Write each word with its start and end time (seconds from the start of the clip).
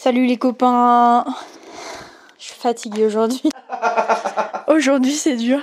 Salut 0.00 0.26
les 0.26 0.36
copains 0.36 1.24
Je 2.38 2.44
suis 2.44 2.54
fatiguée 2.54 3.04
aujourd'hui. 3.04 3.50
aujourd'hui 4.68 5.12
c'est 5.12 5.34
dur. 5.34 5.60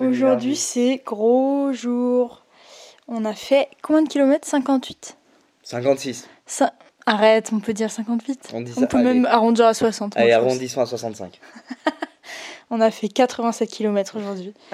Aujourd'hui 0.00 0.54
c'est 0.54 1.00
gros 1.02 1.72
jour. 1.72 2.44
On 3.08 3.24
a 3.24 3.32
fait 3.32 3.68
combien 3.80 4.02
de 4.02 4.08
kilomètres? 4.08 4.46
58 4.46 5.16
56. 5.62 6.28
Ça... 6.44 6.74
Arrête, 7.06 7.50
on 7.54 7.60
peut 7.60 7.72
dire 7.72 7.90
58. 7.90 8.50
On, 8.52 8.60
dit 8.60 8.74
on 8.76 8.86
peut 8.86 9.02
même 9.02 9.24
arrondir 9.24 9.66
à 9.66 9.72
60. 9.72 10.14
Allez, 10.14 10.32
arrondissons 10.32 10.82
à 10.82 10.86
65. 10.86 11.40
on 12.70 12.82
a 12.82 12.90
fait 12.90 13.08
87 13.08 13.70
km 13.70 14.18
aujourd'hui. 14.18 14.52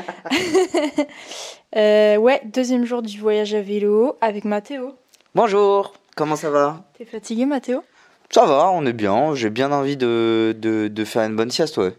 Euh, 1.76 2.16
ouais, 2.16 2.40
deuxième 2.46 2.86
jour 2.86 3.02
du 3.02 3.20
voyage 3.20 3.52
à 3.52 3.60
vélo 3.60 4.16
avec 4.22 4.46
Mathéo. 4.46 4.94
Bonjour, 5.34 5.92
comment 6.16 6.34
ça 6.34 6.48
va? 6.48 6.82
T'es 6.96 7.04
fatigué 7.04 7.44
Mathéo? 7.44 7.84
Ça 8.30 8.44
va, 8.44 8.70
on 8.70 8.84
est 8.84 8.92
bien. 8.92 9.34
J'ai 9.34 9.50
bien 9.50 9.72
envie 9.72 9.96
de, 9.96 10.54
de, 10.58 11.04
faire 11.04 11.22
une 11.22 11.36
bonne 11.36 11.50
sieste, 11.50 11.78
ouais. 11.78 11.94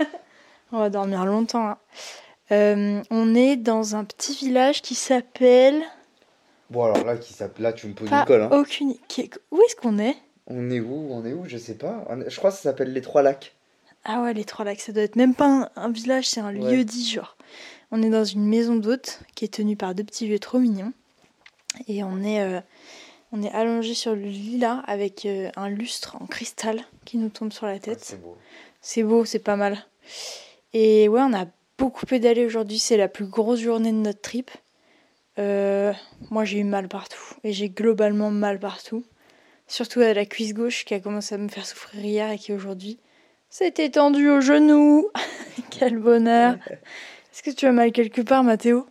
on 0.72 0.78
va 0.78 0.90
dormir 0.90 1.26
longtemps. 1.26 1.68
Hein. 1.68 1.78
Euh, 2.52 3.02
on 3.10 3.34
est 3.34 3.56
dans 3.56 3.94
un 3.96 4.04
petit 4.04 4.34
village 4.34 4.82
qui 4.82 4.94
s'appelle... 4.94 5.82
Bon 6.70 6.84
alors 6.84 7.04
là, 7.04 7.16
qui 7.16 7.34
là 7.58 7.72
tu 7.72 7.86
me 7.86 7.92
poses 7.94 8.10
une 8.10 8.24
colle. 8.24 8.42
Hein. 8.42 8.50
Aucune... 8.52 8.94
Où 9.50 9.60
est-ce 9.62 9.76
qu'on 9.76 9.98
est? 9.98 10.16
On 10.48 10.70
est 10.70 10.80
où 10.80 11.08
On 11.10 11.24
est 11.24 11.32
où? 11.32 11.44
Je 11.46 11.58
sais 11.58 11.74
pas. 11.74 12.06
Je 12.26 12.36
crois 12.36 12.50
que 12.50 12.56
ça 12.56 12.62
s'appelle 12.62 12.92
les 12.92 13.02
Trois 13.02 13.22
Lacs. 13.22 13.54
Ah 14.04 14.22
ouais, 14.22 14.34
les 14.34 14.44
Trois 14.44 14.64
Lacs, 14.64 14.80
ça 14.80 14.92
doit 14.92 15.02
être 15.02 15.16
même 15.16 15.34
pas 15.34 15.70
un, 15.76 15.90
village, 15.90 16.28
c'est 16.28 16.40
un 16.40 16.52
lieu 16.52 16.84
dit 16.84 17.08
genre. 17.08 17.36
On 17.92 18.02
est 18.02 18.10
dans 18.10 18.24
une 18.24 18.46
maison 18.46 18.76
d'hôte 18.76 19.20
qui 19.34 19.44
est 19.44 19.54
tenue 19.54 19.76
par 19.76 19.94
deux 19.94 20.04
petits 20.04 20.26
vieux 20.26 20.38
trop 20.38 20.58
mignons. 20.58 20.92
Et 21.88 22.02
on 22.02 22.22
est, 22.22 22.40
euh, 22.40 22.60
on 23.32 23.42
est 23.42 23.50
allongé 23.52 23.94
sur 23.94 24.14
le 24.14 24.22
lit 24.22 24.58
là 24.58 24.82
avec 24.86 25.26
euh, 25.26 25.50
un 25.56 25.68
lustre 25.68 26.16
en 26.20 26.26
cristal 26.26 26.80
qui 27.04 27.18
nous 27.18 27.28
tombe 27.28 27.52
sur 27.52 27.66
la 27.66 27.78
tête. 27.78 28.00
c'est 28.02 28.20
beau. 28.20 28.36
C'est 28.80 29.02
beau, 29.02 29.24
c'est 29.24 29.40
pas 29.40 29.56
mal. 29.56 29.78
Et 30.72 31.08
ouais, 31.08 31.20
on 31.22 31.34
a 31.34 31.46
beaucoup 31.78 32.06
pédalé 32.06 32.44
aujourd'hui. 32.44 32.78
C'est 32.78 32.96
la 32.96 33.08
plus 33.08 33.26
grosse 33.26 33.60
journée 33.60 33.90
de 33.92 33.96
notre 33.96 34.20
trip. 34.20 34.50
Euh, 35.38 35.92
moi, 36.30 36.44
j'ai 36.44 36.58
eu 36.58 36.64
mal 36.64 36.88
partout. 36.88 37.20
Et 37.44 37.52
j'ai 37.52 37.68
globalement 37.68 38.30
mal 38.30 38.58
partout. 38.60 39.04
Surtout 39.66 40.00
à 40.00 40.14
la 40.14 40.24
cuisse 40.24 40.54
gauche 40.54 40.84
qui 40.84 40.94
a 40.94 41.00
commencé 41.00 41.34
à 41.34 41.38
me 41.38 41.48
faire 41.48 41.66
souffrir 41.66 42.04
hier 42.04 42.30
et 42.30 42.38
qui 42.38 42.52
aujourd'hui 42.52 42.98
s'est 43.50 43.74
étendue 43.78 44.30
au 44.30 44.40
genou. 44.40 45.08
Quel 45.70 45.98
bonheur. 45.98 46.56
Est-ce 46.70 47.42
que 47.42 47.50
tu 47.50 47.66
as 47.66 47.72
mal 47.72 47.90
quelque 47.90 48.22
part, 48.22 48.44
Mathéo? 48.44 48.86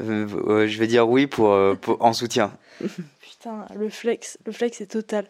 Euh, 0.00 0.66
Je 0.66 0.78
vais 0.78 0.86
dire 0.88 1.08
oui 1.08 1.26
pour, 1.26 1.52
euh, 1.52 1.74
en 2.00 2.12
soutien. 2.12 2.52
Putain, 3.46 3.64
le 3.76 3.88
flex, 3.88 4.38
le 4.44 4.50
flex 4.50 4.80
est 4.80 4.86
total. 4.86 5.24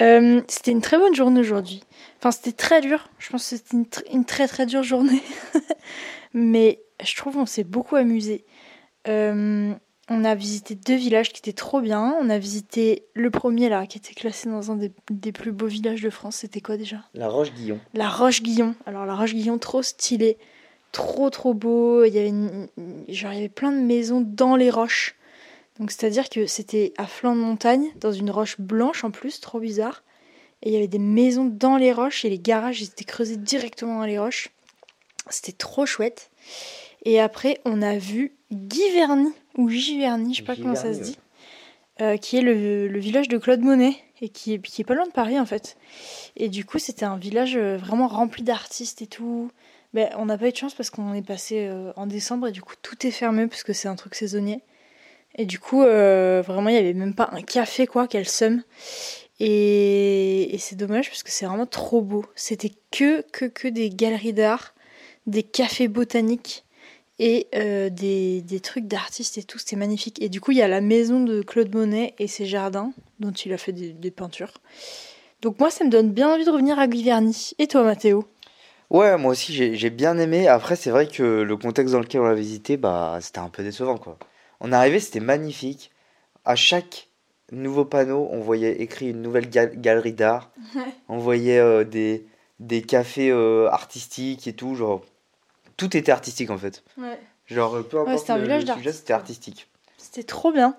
Euh, 0.00 0.42
c'était 0.48 0.72
une 0.72 0.80
très 0.80 0.98
bonne 0.98 1.14
journée 1.14 1.38
aujourd'hui. 1.38 1.80
Enfin, 2.18 2.32
c'était 2.32 2.50
très 2.50 2.80
dur. 2.80 3.08
Je 3.20 3.30
pense 3.30 3.48
que 3.48 3.56
c'était 3.56 3.76
une, 4.12 4.24
très 4.24 4.48
très 4.48 4.66
dure 4.66 4.82
journée. 4.82 5.22
Mais 6.34 6.82
je 7.04 7.14
trouve 7.14 7.34
qu'on 7.34 7.46
s'est 7.46 7.62
beaucoup 7.62 7.94
amusé. 7.94 8.44
on 9.06 9.76
a 10.10 10.34
visité 10.34 10.74
deux 10.74 10.96
villages 10.96 11.32
qui 11.32 11.38
étaient 11.38 11.52
trop 11.52 11.80
bien. 11.80 12.16
On 12.20 12.30
a 12.30 12.38
visité 12.38 13.06
le 13.14 13.30
premier 13.30 13.68
là, 13.68 13.86
qui 13.86 13.98
était 13.98 14.14
classé 14.14 14.48
dans 14.48 14.72
un 14.72 14.74
des, 14.74 14.90
des 15.12 15.30
plus 15.30 15.52
beaux 15.52 15.68
villages 15.68 16.02
de 16.02 16.10
France. 16.10 16.38
C'était 16.38 16.60
quoi 16.60 16.76
déjà? 16.76 17.04
La 17.14 17.28
Roche-Guillon. 17.28 17.78
La 17.94 18.08
Roche-Guillon. 18.08 18.74
Alors 18.86 19.06
la 19.06 19.14
Roche-Guillon, 19.14 19.58
trop 19.58 19.84
stylé 19.84 20.36
trop 20.90 21.30
trop 21.30 21.54
beau. 21.54 22.04
Il 22.04 22.12
y 22.12 22.18
avait 22.18 22.32
genre 23.08 23.32
il 23.32 23.36
y 23.36 23.38
avait 23.38 23.48
plein 23.48 23.70
de 23.70 23.80
maisons 23.80 24.20
dans 24.20 24.56
les 24.56 24.70
roches. 24.70 25.14
Donc 25.78 25.90
c'est-à-dire 25.90 26.28
que 26.28 26.46
c'était 26.46 26.92
à 26.96 27.06
flanc 27.06 27.34
de 27.34 27.40
montagne, 27.40 27.88
dans 28.00 28.12
une 28.12 28.30
roche 28.30 28.60
blanche 28.60 29.04
en 29.04 29.10
plus, 29.10 29.40
trop 29.40 29.60
bizarre. 29.60 30.02
Et 30.62 30.70
il 30.70 30.72
y 30.72 30.76
avait 30.76 30.88
des 30.88 30.98
maisons 30.98 31.44
dans 31.44 31.76
les 31.76 31.92
roches 31.92 32.24
et 32.24 32.30
les 32.30 32.38
garages 32.38 32.82
étaient 32.82 33.04
creusés 33.04 33.36
directement 33.36 33.98
dans 33.98 34.06
les 34.06 34.18
roches. 34.18 34.48
C'était 35.28 35.52
trop 35.52 35.86
chouette. 35.86 36.30
Et 37.04 37.20
après, 37.20 37.60
on 37.64 37.82
a 37.82 37.98
vu 37.98 38.32
Giverny, 38.50 39.32
ou 39.56 39.68
Giverny, 39.68 40.34
je 40.34 40.38
sais 40.38 40.44
pas 40.44 40.56
comment 40.56 40.74
ça 40.74 40.94
se 40.94 41.00
dit, 41.00 41.18
euh, 42.00 42.16
qui 42.16 42.36
est 42.36 42.42
le, 42.42 42.98
village 42.98 43.28
de 43.28 43.38
Claude 43.38 43.60
Monet, 43.60 43.96
et 44.20 44.28
qui 44.28 44.54
est, 44.54 44.58
qui 44.58 44.82
est 44.82 44.84
pas 44.84 44.94
loin 44.94 45.06
de 45.06 45.12
Paris 45.12 45.38
en 45.38 45.46
fait. 45.46 45.76
Et 46.36 46.48
du 46.48 46.64
coup, 46.64 46.78
c'était 46.78 47.04
un 47.04 47.16
village 47.16 47.56
euh, 47.56 47.76
vraiment 47.76 48.08
rempli 48.08 48.42
d'artistes 48.42 49.02
et 49.02 49.06
tout. 49.06 49.50
Ben, 49.92 50.10
on 50.16 50.26
n'a 50.26 50.38
pas 50.38 50.48
eu 50.48 50.52
de 50.52 50.56
chance 50.56 50.74
parce 50.74 50.90
qu'on 50.90 51.14
est 51.14 51.26
passé 51.26 51.68
euh, 51.68 51.92
en 51.96 52.06
décembre 52.06 52.48
et 52.48 52.52
du 52.52 52.60
coup 52.60 52.74
tout 52.82 53.06
est 53.06 53.10
fermé 53.10 53.46
parce 53.46 53.62
que 53.62 53.72
c'est 53.72 53.88
un 53.88 53.96
truc 53.96 54.14
saisonnier. 54.14 54.62
Et 55.36 55.46
du 55.46 55.58
coup, 55.58 55.82
euh, 55.82 56.42
vraiment, 56.44 56.68
il 56.70 56.72
n'y 56.72 56.78
avait 56.78 56.94
même 56.94 57.14
pas 57.14 57.28
un 57.32 57.42
café, 57.42 57.86
quoi, 57.86 58.08
quel 58.08 58.28
somme. 58.28 58.62
Et, 59.38 60.56
c'est 60.58 60.76
dommage 60.76 61.10
parce 61.10 61.22
que 61.22 61.30
c'est 61.30 61.46
vraiment 61.46 61.66
trop 61.66 62.00
beau. 62.00 62.24
C'était 62.34 62.72
que, 62.90 63.22
que, 63.32 63.44
que 63.44 63.68
des 63.68 63.90
galeries 63.90 64.32
d'art, 64.32 64.74
des 65.26 65.42
cafés 65.42 65.88
botaniques 65.88 66.64
et 67.18 67.48
euh, 67.54 67.90
des, 67.90 68.60
trucs 68.62 68.86
d'artistes 68.86 69.36
et 69.36 69.42
tout. 69.42 69.58
C'était 69.58 69.76
magnifique. 69.76 70.20
Et 70.22 70.28
du 70.28 70.40
coup, 70.40 70.52
il 70.52 70.58
y 70.58 70.62
a 70.62 70.68
la 70.68 70.80
maison 70.80 71.20
de 71.20 71.42
Claude 71.42 71.74
Monet 71.74 72.14
et 72.18 72.26
ses 72.28 72.46
jardins, 72.46 72.92
dont 73.20 73.32
il 73.32 73.52
a 73.52 73.58
fait 73.58 73.72
des, 73.72 73.92
des 73.92 74.10
peintures. 74.10 74.54
Donc 75.42 75.60
moi, 75.60 75.70
ça 75.70 75.84
me 75.84 75.90
donne 75.90 76.12
bien 76.12 76.32
envie 76.32 76.46
de 76.46 76.50
revenir 76.50 76.78
à 76.78 76.88
Giverny. 76.88 77.52
Et 77.58 77.66
toi, 77.66 77.82
Mathéo? 77.82 78.26
Ouais, 78.88 79.16
moi 79.18 79.32
aussi 79.32 79.52
j'ai 79.52 79.90
bien 79.90 80.16
aimé. 80.18 80.46
Après, 80.46 80.76
c'est 80.76 80.90
vrai 80.90 81.08
que 81.08 81.42
le 81.42 81.56
contexte 81.56 81.92
dans 81.92 82.00
lequel 82.00 82.20
on 82.20 82.24
l'a 82.24 82.34
visité, 82.34 82.76
bah, 82.76 83.18
c'était 83.20 83.40
un 83.40 83.48
peu 83.48 83.64
décevant 83.64 83.98
quoi. 83.98 84.16
On 84.60 84.72
arrivé, 84.72 85.00
c'était 85.00 85.20
magnifique. 85.20 85.90
À 86.44 86.56
chaque 86.56 87.08
nouveau 87.52 87.84
panneau, 87.84 88.28
on 88.30 88.40
voyait 88.40 88.80
écrit 88.82 89.10
une 89.10 89.22
nouvelle 89.22 89.48
galerie 89.48 90.12
d'art. 90.12 90.50
On 91.08 91.18
voyait 91.18 91.58
euh, 91.58 91.84
des, 91.84 92.26
des 92.60 92.82
cafés 92.82 93.30
euh, 93.30 93.68
artistiques 93.70 94.46
et 94.46 94.52
tout. 94.52 94.74
Genre, 94.74 95.04
tout 95.76 95.96
était 95.96 96.12
artistique 96.12 96.50
en 96.50 96.58
fait. 96.58 96.82
Ouais. 96.98 97.18
Genre, 97.46 97.84
peu 97.84 98.00
importe 98.00 98.28
le, 98.28 98.60
sujet, 98.60 98.92
c'était 98.92 99.12
artistique. 99.12 99.68
C'était 99.98 100.24
trop 100.24 100.52
bien. 100.52 100.76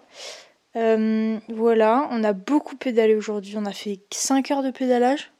Euh, 0.75 1.39
voilà, 1.49 2.07
on 2.11 2.23
a 2.23 2.33
beaucoup 2.33 2.75
pédalé 2.75 3.15
aujourd'hui. 3.15 3.55
On 3.57 3.65
a 3.65 3.71
fait 3.71 3.99
5 4.11 4.51
heures 4.51 4.63
de 4.63 4.71
pédalage. 4.71 5.31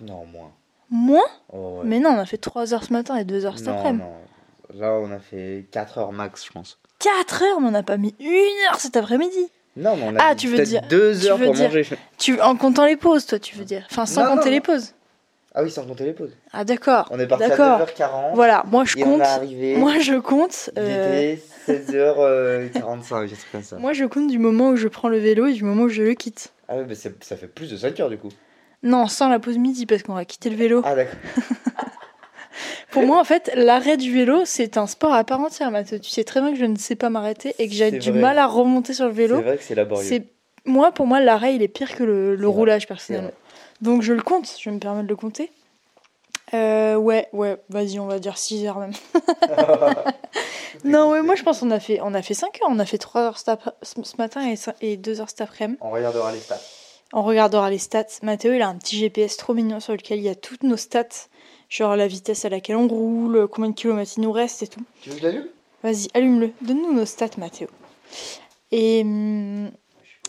Non, 0.00 0.24
moins. 0.26 0.52
Moins? 0.90 1.26
Oh, 1.52 1.82
Mais 1.84 1.98
non, 1.98 2.10
on 2.10 2.18
a 2.18 2.26
fait 2.26 2.38
3 2.38 2.72
heures 2.72 2.84
ce 2.84 2.92
matin 2.92 3.16
et 3.16 3.24
2 3.24 3.44
heures 3.44 3.58
cet 3.58 3.68
après-midi. 3.68 4.04
Là, 4.74 4.92
on 4.92 5.10
a 5.10 5.18
fait 5.18 5.66
4 5.72 5.98
heures 5.98 6.12
max, 6.12 6.46
je 6.46 6.52
pense. 6.52 6.78
4 6.98 7.42
heures 7.42 7.60
Mais 7.60 7.68
on 7.68 7.70
n'a 7.70 7.82
pas 7.82 7.96
mis 7.96 8.14
1 8.20 8.24
heure 8.70 8.80
cet 8.80 8.96
après-midi. 8.96 9.48
Non, 9.76 9.96
mais 9.96 10.02
on 10.06 10.16
a 10.16 10.18
ah, 10.20 10.34
tu 10.34 10.48
veux 10.48 10.62
dire 10.64 10.82
2 10.88 11.26
heures 11.26 11.38
pour 11.38 11.54
manger. 11.54 11.86
Tu, 12.18 12.40
en 12.40 12.56
comptant 12.56 12.84
les 12.84 12.96
pauses, 12.96 13.26
toi, 13.26 13.38
tu 13.38 13.56
veux 13.56 13.64
dire 13.64 13.86
Enfin, 13.90 14.06
sans 14.06 14.26
compter 14.26 14.50
les 14.50 14.60
pauses. 14.60 14.94
Ah 15.54 15.62
oui, 15.62 15.70
sans 15.70 15.84
compter 15.84 16.04
les 16.04 16.12
pauses. 16.12 16.32
Ah 16.52 16.64
d'accord. 16.64 17.08
On 17.10 17.18
est 17.18 17.26
parti 17.26 17.44
à 17.44 17.56
9h40. 17.56 18.34
Voilà, 18.34 18.64
moi 18.70 18.84
je 18.84 18.96
compte. 18.96 19.22
moi 19.76 19.98
je 19.98 20.18
compte. 20.18 20.70
Euh... 20.78 21.36
16h45, 21.66 23.30
comme 23.50 23.62
ça. 23.62 23.76
Moi 23.76 23.92
je 23.92 24.04
compte 24.04 24.28
du 24.28 24.38
moment 24.38 24.70
où 24.70 24.76
je 24.76 24.88
prends 24.88 25.08
le 25.08 25.18
vélo 25.18 25.46
et 25.46 25.52
du 25.52 25.64
moment 25.64 25.84
où 25.84 25.88
je 25.88 26.02
le 26.02 26.14
quitte. 26.14 26.52
Ah 26.68 26.74
oui, 26.76 26.84
mais 26.86 26.94
ça 26.94 27.36
fait 27.36 27.48
plus 27.48 27.70
de 27.70 27.76
5 27.76 27.98
heures 28.00 28.10
du 28.10 28.18
coup. 28.18 28.28
Non, 28.82 29.08
sans 29.08 29.28
la 29.28 29.40
pause 29.40 29.58
midi, 29.58 29.86
parce 29.86 30.02
qu'on 30.02 30.14
va 30.14 30.24
quitter 30.24 30.50
le 30.50 30.56
vélo. 30.56 30.82
Ah, 30.84 30.94
d'accord. 30.94 31.18
Pour 32.90 33.02
moi, 33.02 33.20
en 33.20 33.24
fait, 33.24 33.50
l'arrêt 33.54 33.96
du 33.96 34.12
vélo, 34.12 34.44
c'est 34.44 34.76
un 34.78 34.86
sport 34.86 35.12
à 35.12 35.24
part 35.24 35.40
entière, 35.40 35.70
Mathieu. 35.70 35.98
Tu 36.00 36.10
sais 36.10 36.24
très 36.24 36.40
bien 36.40 36.52
que 36.52 36.58
je 36.58 36.64
ne 36.64 36.76
sais 36.76 36.96
pas 36.96 37.10
m'arrêter 37.10 37.54
et 37.58 37.68
que 37.68 37.74
j'ai 37.74 37.90
du 37.90 38.12
mal 38.12 38.38
à 38.38 38.46
remonter 38.46 38.94
sur 38.94 39.06
le 39.06 39.12
vélo. 39.12 39.36
C'est 39.36 39.42
vrai 39.42 39.56
que 39.56 39.62
c'est 39.62 39.74
laborieux. 39.74 40.22
Moi, 40.64 40.92
pour 40.92 41.06
moi, 41.06 41.20
l'arrêt, 41.20 41.54
il 41.54 41.62
est 41.62 41.68
pire 41.68 41.94
que 41.94 42.04
le, 42.04 42.48
roulage, 42.48 42.86
personnellement. 42.86 43.30
Donc, 43.80 44.02
je 44.02 44.12
le 44.12 44.22
compte, 44.22 44.48
je 44.60 44.70
me 44.70 44.78
permets 44.78 45.02
de 45.02 45.08
le 45.08 45.16
compter. 45.16 45.50
Euh, 46.54 46.96
ouais, 46.96 47.28
ouais, 47.32 47.58
vas-y, 47.68 47.98
on 47.98 48.06
va 48.06 48.18
dire 48.18 48.38
6 48.38 48.66
heures 48.66 48.78
même. 48.78 48.92
non, 50.84 51.10
ouais, 51.10 51.20
moi 51.20 51.34
je 51.34 51.42
pense 51.42 51.60
qu'on 51.60 51.70
a 51.70 51.78
fait, 51.78 52.00
on 52.02 52.14
a 52.14 52.22
fait 52.22 52.32
5 52.32 52.62
heures. 52.62 52.70
On 52.70 52.78
a 52.78 52.86
fait 52.86 52.96
3 52.96 53.20
heures 53.20 53.38
ce 53.38 54.16
matin 54.16 54.40
et, 54.50 54.56
et 54.80 54.96
2 54.96 55.20
heures 55.20 55.28
cet 55.28 55.42
après-midi. 55.42 55.78
On 55.82 55.90
regardera 55.90 56.32
les 56.32 56.38
stats. 56.38 56.60
On 57.12 57.22
regardera 57.22 57.68
les 57.68 57.78
stats. 57.78 58.06
Mathéo, 58.22 58.54
il 58.54 58.62
a 58.62 58.68
un 58.68 58.76
petit 58.76 58.96
GPS 58.96 59.36
trop 59.36 59.52
mignon 59.52 59.80
sur 59.80 59.92
lequel 59.92 60.18
il 60.18 60.24
y 60.24 60.28
a 60.30 60.34
toutes 60.34 60.62
nos 60.62 60.78
stats. 60.78 61.28
Genre 61.68 61.96
la 61.96 62.06
vitesse 62.06 62.44
à 62.44 62.48
laquelle 62.48 62.76
on 62.76 62.88
roule, 62.88 63.46
combien 63.48 63.70
de 63.70 63.74
kilomètres 63.74 64.12
il 64.16 64.22
nous 64.22 64.32
reste 64.32 64.62
et 64.62 64.68
tout. 64.68 64.80
Tu 65.02 65.10
veux 65.10 65.16
que 65.16 65.20
je 65.20 65.26
l'allume? 65.26 65.48
Vas-y, 65.82 66.08
allume-le. 66.14 66.52
Donne-nous 66.62 66.92
nos 66.92 67.04
stats, 67.04 67.36
Mathéo. 67.36 67.68
Et 68.72 69.02
hum, 69.02 69.70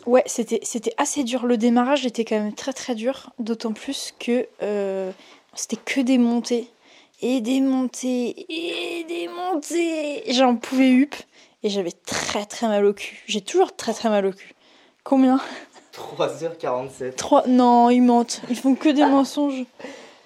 ouais, 0.05 0.23
c'était, 0.25 0.59
c'était 0.63 0.93
assez 0.97 1.23
dur. 1.23 1.45
Le 1.45 1.57
démarrage 1.57 2.05
était 2.05 2.25
quand 2.25 2.39
même 2.39 2.53
très 2.53 2.73
très 2.73 2.93
dur. 2.93 3.31
D'autant 3.39 3.73
plus 3.73 4.13
que 4.19 4.47
euh, 4.61 5.11
c'était 5.55 5.77
que 5.77 6.01
des 6.01 6.17
montées. 6.17 6.67
Et 7.21 7.41
des 7.41 7.61
montées. 7.61 8.45
Et 8.49 9.03
des 9.05 9.27
montées. 9.27 10.23
J'en 10.31 10.55
pouvais 10.55 10.89
hup. 10.89 11.15
Et 11.63 11.69
j'avais 11.69 11.91
très 11.91 12.45
très 12.45 12.67
mal 12.67 12.85
au 12.85 12.93
cul. 12.93 13.21
J'ai 13.27 13.41
toujours 13.41 13.75
très 13.75 13.93
très 13.93 14.09
mal 14.09 14.25
au 14.25 14.31
cul. 14.31 14.53
Combien? 15.03 15.39
3h47. 15.93 17.15
3... 17.15 17.47
Non, 17.47 17.89
ils 17.89 18.01
mentent. 18.01 18.41
Ils 18.49 18.55
font 18.55 18.75
que 18.75 18.89
des 18.89 19.05
mensonges. 19.05 19.65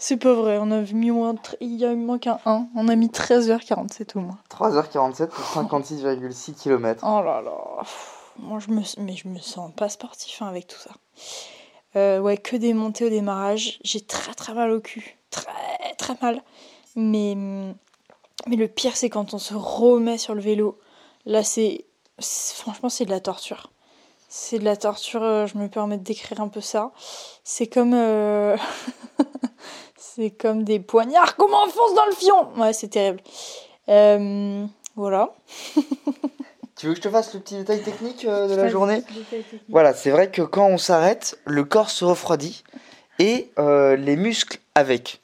C'est 0.05 0.17
pas 0.17 0.33
vrai. 0.33 0.57
On 0.59 0.69
a 0.71 0.81
mis 0.81 1.11
moins... 1.11 1.33
Il 1.61 1.75
y 1.77 1.85
a 1.85 1.95
manque 1.95 2.27
un 2.27 2.37
1. 2.45 2.67
On 2.75 2.89
a 2.89 2.95
mis 2.97 3.07
13h47 3.07 4.17
au 4.17 4.19
moins. 4.19 4.37
3h47 4.49 5.27
pour 5.27 5.45
56,6 5.45 6.55
km. 6.61 7.05
Oh 7.07 7.23
là 7.23 7.41
là. 7.41 7.83
Moi, 8.37 8.59
je 8.59 8.69
me... 8.71 8.81
Mais 8.97 9.15
je 9.15 9.29
me 9.29 9.39
sens 9.39 9.71
pas 9.73 9.87
sportif 9.87 10.41
hein, 10.41 10.47
avec 10.47 10.67
tout 10.67 10.77
ça. 10.77 10.89
Euh, 11.95 12.19
ouais, 12.19 12.35
que 12.35 12.57
des 12.57 12.73
montées 12.73 13.05
au 13.05 13.09
démarrage. 13.09 13.79
J'ai 13.85 14.01
très 14.01 14.33
très 14.33 14.53
mal 14.53 14.71
au 14.71 14.81
cul. 14.81 15.17
Très 15.31 15.95
très 15.97 16.17
mal. 16.21 16.43
Mais, 16.97 17.37
mais 18.45 18.57
le 18.57 18.67
pire, 18.67 18.97
c'est 18.97 19.09
quand 19.09 19.33
on 19.33 19.39
se 19.39 19.53
remet 19.53 20.17
sur 20.17 20.35
le 20.35 20.41
vélo. 20.41 20.81
Là, 21.25 21.43
c'est. 21.43 21.85
Franchement, 22.19 22.89
c'est 22.89 23.05
de 23.05 23.09
la 23.09 23.21
torture. 23.21 23.71
C'est 24.27 24.59
de 24.59 24.65
la 24.65 24.75
torture, 24.75 25.23
euh, 25.23 25.45
je 25.45 25.57
me 25.57 25.69
permets 25.69 25.97
de 25.97 26.03
décrire 26.03 26.41
un 26.41 26.49
peu 26.49 26.59
ça. 26.59 26.91
C'est 27.45 27.67
comme. 27.67 27.93
euh, 27.93 28.57
c'est 30.15 30.31
comme 30.31 30.63
des 30.63 30.79
poignards 30.79 31.35
qu'on 31.35 31.49
m'enfonce 31.49 31.95
dans 31.95 32.05
le 32.05 32.13
fion 32.13 32.61
Ouais, 32.61 32.73
c'est 32.73 32.89
terrible. 32.89 33.21
Euh, 33.89 34.65
voilà. 34.95 35.33
Tu 36.75 36.87
veux 36.87 36.93
que 36.93 36.97
je 36.97 37.03
te 37.03 37.09
fasse 37.09 37.33
le 37.33 37.39
petit 37.39 37.55
détail 37.55 37.81
technique 37.81 38.25
euh, 38.25 38.47
de 38.47 38.55
la 38.55 38.67
journée 38.67 39.03
Voilà, 39.69 39.93
c'est 39.93 40.09
vrai 40.09 40.31
que 40.31 40.41
quand 40.41 40.67
on 40.67 40.77
s'arrête, 40.77 41.37
le 41.45 41.63
corps 41.63 41.89
se 41.91 42.03
refroidit 42.03 42.63
et 43.19 43.51
euh, 43.59 43.95
les 43.95 44.17
muscles 44.17 44.57
avec. 44.75 45.21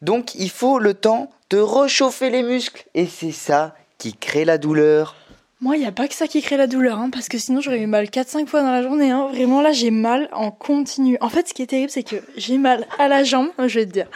Donc 0.00 0.34
il 0.36 0.48
faut 0.48 0.78
le 0.78 0.94
temps 0.94 1.28
de 1.50 1.58
réchauffer 1.58 2.30
les 2.30 2.42
muscles 2.42 2.86
et 2.94 3.06
c'est 3.06 3.32
ça 3.32 3.74
qui 3.98 4.14
crée 4.14 4.44
la 4.44 4.58
douleur. 4.58 5.16
Moi, 5.60 5.76
il 5.76 5.80
n'y 5.80 5.86
a 5.86 5.92
pas 5.92 6.06
que 6.06 6.14
ça 6.14 6.26
qui 6.26 6.42
crée 6.42 6.58
la 6.58 6.66
douleur, 6.66 6.98
hein, 6.98 7.08
parce 7.10 7.28
que 7.28 7.38
sinon 7.38 7.60
j'aurais 7.62 7.80
eu 7.80 7.86
mal 7.86 8.06
4-5 8.06 8.46
fois 8.46 8.60
dans 8.60 8.72
la 8.72 8.82
journée. 8.82 9.10
Hein. 9.10 9.28
Vraiment, 9.28 9.62
là, 9.62 9.72
j'ai 9.72 9.90
mal 9.90 10.28
en 10.32 10.50
continu. 10.50 11.16
En 11.22 11.30
fait, 11.30 11.48
ce 11.48 11.54
qui 11.54 11.62
est 11.62 11.66
terrible, 11.66 11.90
c'est 11.90 12.02
que 12.02 12.16
j'ai 12.36 12.58
mal 12.58 12.86
à 12.98 13.08
la 13.08 13.24
jambe, 13.24 13.48
je 13.58 13.80
vais 13.80 13.86
te 13.86 13.92
dire. 13.92 14.08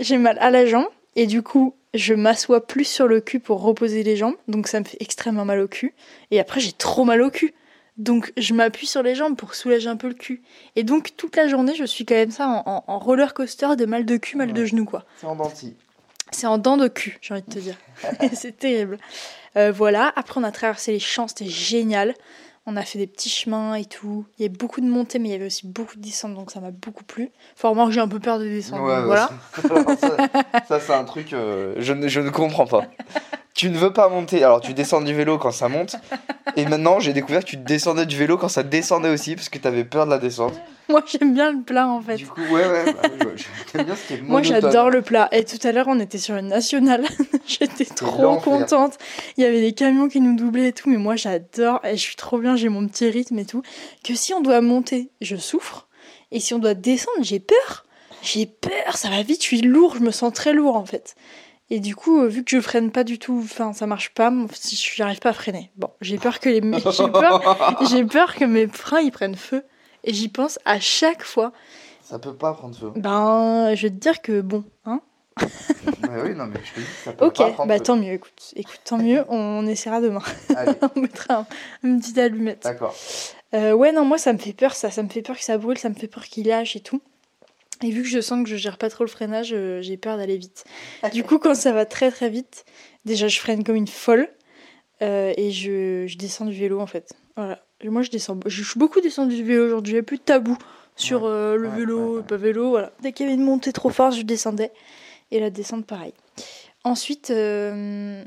J'ai 0.00 0.16
mal 0.16 0.38
à 0.40 0.50
la 0.50 0.64
jambe, 0.64 0.86
et 1.14 1.26
du 1.26 1.42
coup, 1.42 1.74
je 1.92 2.14
m'assois 2.14 2.66
plus 2.66 2.84
sur 2.84 3.08
le 3.08 3.20
cul 3.20 3.40
pour 3.40 3.60
reposer 3.60 4.02
les 4.02 4.16
jambes, 4.16 4.36
donc 4.48 4.68
ça 4.68 4.80
me 4.80 4.84
fait 4.84 4.96
extrêmement 5.00 5.44
mal 5.44 5.60
au 5.60 5.68
cul. 5.68 5.94
Et 6.30 6.40
après, 6.40 6.60
j'ai 6.60 6.72
trop 6.72 7.04
mal 7.04 7.20
au 7.20 7.30
cul. 7.30 7.52
Donc, 7.98 8.32
je 8.36 8.52
m'appuie 8.52 8.86
sur 8.86 9.02
les 9.02 9.14
jambes 9.14 9.36
pour 9.36 9.54
soulager 9.54 9.88
un 9.88 9.96
peu 9.96 10.08
le 10.08 10.14
cul. 10.14 10.42
Et 10.76 10.82
donc, 10.82 11.16
toute 11.16 11.36
la 11.36 11.48
journée, 11.48 11.74
je 11.74 11.84
suis 11.84 12.04
quand 12.04 12.14
même 12.14 12.30
ça 12.30 12.62
en, 12.66 12.98
roller 12.98 13.32
coaster 13.32 13.76
de 13.76 13.86
mal 13.86 14.04
de 14.04 14.16
cul, 14.18 14.36
mal 14.36 14.52
de 14.52 14.64
genou, 14.64 14.84
quoi. 14.84 15.04
C'est 15.18 15.26
en 15.26 15.36
denti. 15.36 15.74
C'est 16.30 16.46
en 16.46 16.58
dents 16.58 16.76
de 16.76 16.88
cul, 16.88 17.18
j'ai 17.20 17.34
envie 17.34 17.42
de 17.42 17.52
te 17.52 17.58
dire. 17.58 17.76
c'est 18.34 18.58
terrible. 18.58 18.98
Euh, 19.56 19.72
voilà, 19.72 20.12
après 20.16 20.40
on 20.40 20.44
a 20.44 20.52
traversé 20.52 20.92
les 20.92 20.98
champs, 20.98 21.28
c'était 21.28 21.46
génial. 21.46 22.14
On 22.68 22.76
a 22.76 22.82
fait 22.82 22.98
des 22.98 23.06
petits 23.06 23.28
chemins 23.28 23.76
et 23.76 23.84
tout. 23.84 24.26
Il 24.36 24.42
y 24.42 24.44
avait 24.44 24.56
beaucoup 24.56 24.80
de 24.80 24.86
montées, 24.86 25.20
mais 25.20 25.28
il 25.28 25.32
y 25.32 25.34
avait 25.36 25.46
aussi 25.46 25.68
beaucoup 25.68 25.94
de 25.94 26.02
descentes, 26.02 26.34
donc 26.34 26.50
ça 26.50 26.58
m'a 26.58 26.72
beaucoup 26.72 27.04
plu. 27.04 27.30
Faut 27.54 27.70
remarquer 27.70 27.90
que 27.90 27.94
j'ai 27.94 28.00
un 28.00 28.08
peu 28.08 28.18
peur 28.18 28.40
des 28.40 28.48
descentes. 28.48 28.80
donc 28.80 29.04
voilà. 29.04 29.30
ça, 30.00 30.16
ça, 30.66 30.80
c'est 30.80 30.92
un 30.92 31.04
truc, 31.04 31.32
euh, 31.32 31.74
je, 31.78 31.92
ne, 31.92 32.08
je 32.08 32.20
ne 32.20 32.30
comprends 32.30 32.66
pas. 32.66 32.82
Tu 33.56 33.70
ne 33.70 33.78
veux 33.78 33.92
pas 33.92 34.10
monter, 34.10 34.44
alors 34.44 34.60
tu 34.60 34.74
descends 34.74 35.00
du 35.00 35.14
vélo 35.14 35.38
quand 35.38 35.50
ça 35.50 35.68
monte, 35.68 35.96
et 36.56 36.66
maintenant 36.66 37.00
j'ai 37.00 37.14
découvert 37.14 37.40
que 37.40 37.48
tu 37.48 37.56
descendais 37.56 38.04
du 38.04 38.14
vélo 38.14 38.36
quand 38.36 38.48
ça 38.50 38.62
descendait 38.62 39.08
aussi, 39.08 39.34
parce 39.34 39.48
que 39.48 39.58
tu 39.58 39.66
avais 39.66 39.84
peur 39.84 40.04
de 40.04 40.10
la 40.10 40.18
descente. 40.18 40.52
Moi 40.88 41.02
j'aime 41.06 41.34
bien 41.34 41.52
le 41.52 41.62
plat 41.62 41.88
en 41.88 42.00
fait. 42.00 42.16
Du 42.16 42.26
coup, 42.26 42.40
ouais, 42.42 42.68
ouais, 42.68 42.92
bah, 42.92 43.08
j'aime 43.74 43.86
bien 43.86 43.96
ce 43.96 44.06
qui 44.06 44.14
est 44.14 44.22
Moi 44.22 44.42
j'adore 44.42 44.90
le 44.90 45.02
plat. 45.02 45.28
Et 45.32 45.44
tout 45.44 45.58
à 45.66 45.72
l'heure 45.72 45.86
on 45.88 45.98
était 45.98 46.18
sur 46.18 46.36
une 46.36 46.48
nationale. 46.48 47.04
J'étais 47.46 47.86
trop 47.86 48.36
contente. 48.36 48.98
Il 49.36 49.42
y 49.42 49.46
avait 49.46 49.60
des 49.60 49.72
camions 49.72 50.08
qui 50.08 50.20
nous 50.20 50.36
doublaient 50.36 50.68
et 50.68 50.72
tout. 50.72 50.88
Mais 50.88 50.98
moi 50.98 51.16
j'adore. 51.16 51.80
Et 51.84 51.96
je 51.96 52.02
suis 52.02 52.16
trop 52.16 52.38
bien. 52.38 52.54
J'ai 52.54 52.68
mon 52.68 52.86
petit 52.86 53.08
rythme 53.08 53.38
et 53.38 53.46
tout. 53.46 53.62
Que 54.04 54.14
si 54.14 54.32
on 54.32 54.40
doit 54.40 54.60
monter, 54.60 55.10
je 55.20 55.34
souffre. 55.34 55.88
Et 56.30 56.38
si 56.38 56.54
on 56.54 56.60
doit 56.60 56.74
descendre, 56.74 57.18
j'ai 57.22 57.40
peur. 57.40 57.84
J'ai 58.22 58.46
peur. 58.46 58.96
Ça 58.96 59.08
va 59.08 59.22
vite. 59.22 59.42
Je 59.42 59.46
suis 59.48 59.62
lourd. 59.62 59.96
Je 59.96 60.02
me 60.02 60.12
sens 60.12 60.32
très 60.32 60.52
lourd 60.52 60.76
en 60.76 60.86
fait. 60.86 61.16
Et 61.70 61.80
du 61.80 61.96
coup, 61.96 62.20
euh, 62.22 62.28
vu 62.28 62.44
que 62.44 62.50
je 62.50 62.60
freine 62.60 62.92
pas 62.92 63.02
du 63.02 63.18
tout, 63.18 63.40
enfin 63.42 63.72
ça 63.72 63.86
marche 63.86 64.10
pas, 64.14 64.30
je 64.30 64.90
j'arrive 64.94 65.18
pas 65.18 65.30
à 65.30 65.32
freiner. 65.32 65.70
Bon, 65.76 65.90
j'ai 66.00 66.16
peur 66.18 66.38
que 66.38 66.48
les 66.48 66.60
j'ai 66.92 67.08
peur, 67.10 67.76
j'ai 67.90 68.04
peur 68.04 68.34
que 68.36 68.44
mes 68.44 68.68
freins 68.68 69.00
ils 69.00 69.10
prennent 69.10 69.34
feu. 69.36 69.64
Et 70.04 70.14
j'y 70.14 70.28
pense 70.28 70.58
à 70.64 70.78
chaque 70.78 71.24
fois. 71.24 71.52
Ça 72.04 72.20
peut 72.20 72.34
pas 72.34 72.54
prendre 72.54 72.76
feu. 72.76 72.92
Ben, 72.94 73.74
je 73.74 73.82
vais 73.82 73.90
te 73.90 73.96
dire 73.96 74.22
que 74.22 74.40
bon, 74.40 74.62
hein. 74.84 75.00
Bah 76.00 76.12
oui, 76.24 76.34
non, 76.34 76.46
mais 76.46 76.60
je 76.64 76.72
te 76.74 76.80
dis, 76.80 76.86
ça 77.04 77.12
peut 77.12 77.26
Ok, 77.26 77.36
pas 77.38 77.50
prendre 77.50 77.68
bah 77.68 77.78
feu. 77.78 77.82
tant 77.82 77.96
mieux, 77.96 78.12
écoute, 78.12 78.52
écoute, 78.54 78.80
tant 78.84 78.98
mieux, 78.98 79.24
on 79.28 79.66
essaiera 79.66 80.00
demain. 80.00 80.22
Allez, 80.56 80.72
on 80.94 81.00
mettra 81.00 81.34
un- 81.40 81.46
une 81.82 81.98
petite 82.00 82.18
allumette. 82.18 82.62
d'accord. 82.62 82.94
Euh, 83.54 83.72
ouais, 83.72 83.90
non, 83.92 84.04
moi 84.04 84.18
ça 84.18 84.32
me 84.32 84.38
fait 84.38 84.52
peur, 84.52 84.74
ça, 84.74 84.90
ça 84.90 85.02
me 85.02 85.08
fait 85.08 85.22
peur 85.22 85.36
que 85.36 85.42
ça 85.44 85.58
brûle, 85.58 85.78
ça 85.78 85.88
me 85.88 85.94
fait 85.94 86.08
peur 86.08 86.24
qu'il 86.24 86.46
lâche 86.46 86.76
et 86.76 86.80
tout. 86.80 87.00
Et 87.82 87.90
vu 87.90 88.02
que 88.02 88.08
je 88.08 88.20
sens 88.20 88.42
que 88.42 88.48
je 88.48 88.56
gère 88.56 88.78
pas 88.78 88.88
trop 88.88 89.04
le 89.04 89.10
freinage, 89.10 89.52
euh, 89.52 89.82
j'ai 89.82 89.96
peur 89.96 90.16
d'aller 90.16 90.38
vite. 90.38 90.64
Du 91.12 91.22
coup, 91.24 91.38
quand 91.38 91.54
ça 91.54 91.72
va 91.72 91.84
très 91.84 92.10
très 92.10 92.30
vite, 92.30 92.64
déjà 93.04 93.28
je 93.28 93.38
freine 93.38 93.64
comme 93.64 93.76
une 93.76 93.86
folle 93.86 94.28
euh, 95.02 95.32
et 95.36 95.50
je, 95.50 96.06
je 96.06 96.16
descends 96.16 96.46
du 96.46 96.54
vélo 96.54 96.80
en 96.80 96.86
fait. 96.86 97.12
Voilà. 97.36 97.64
Et 97.82 97.88
moi 97.90 98.02
je 98.02 98.10
descends, 98.10 98.38
je 98.46 98.62
suis 98.62 98.78
beaucoup 98.78 99.00
descendu 99.00 99.36
du 99.36 99.44
vélo 99.44 99.66
aujourd'hui, 99.66 99.92
il 99.92 99.96
n'y 99.96 100.00
a 100.00 100.04
plus 100.04 100.16
de 100.16 100.22
tabou 100.22 100.56
sur 100.96 101.24
Ouais, 101.24 101.30
euh, 101.30 101.56
le 101.56 101.68
ouais, 101.68 101.76
vélo, 101.76 102.16
ouais, 102.16 102.22
pas 102.22 102.38
vélo, 102.38 102.70
voilà. 102.70 102.92
Dès 103.02 103.12
qu'il 103.12 103.26
y 103.26 103.28
avait 103.28 103.38
une 103.38 103.44
montée 103.44 103.72
trop 103.72 103.90
forte, 103.90 104.14
je 104.16 104.22
descendais. 104.22 104.72
Et 105.30 105.40
la 105.40 105.50
descente 105.50 105.84
pareil. 105.84 106.14
Ensuite, 106.84 107.30
euh, 107.30 108.24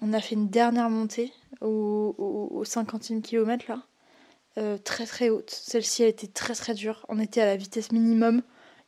on 0.00 0.12
a 0.12 0.20
fait 0.20 0.36
une 0.36 0.48
dernière 0.48 0.88
montée 0.88 1.32
au, 1.60 2.14
au, 2.16 2.58
au 2.58 2.64
50e 2.64 3.20
kilomètre 3.20 3.66
là. 3.68 3.82
Très 4.82 5.06
très 5.06 5.28
haute. 5.30 5.50
Celle-ci 5.50 6.02
elle 6.02 6.08
était 6.08 6.26
très 6.26 6.52
très 6.52 6.74
dure. 6.74 7.06
On 7.08 7.20
était 7.20 7.40
à 7.40 7.46
la 7.46 7.54
vitesse 7.54 7.92
minimum 7.92 8.42